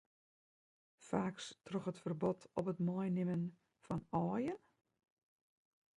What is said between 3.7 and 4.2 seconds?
fan